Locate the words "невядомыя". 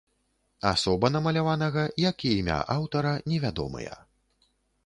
3.33-3.93